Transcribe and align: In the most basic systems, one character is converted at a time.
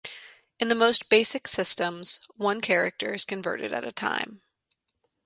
In 0.59 0.67
the 0.67 0.73
most 0.73 1.09
basic 1.09 1.47
systems, 1.47 2.21
one 2.35 2.59
character 2.59 3.13
is 3.13 3.23
converted 3.23 3.71
at 3.71 3.85
a 3.85 3.91
time. 3.91 4.41